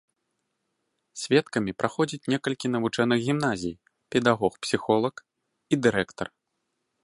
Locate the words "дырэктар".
5.87-6.27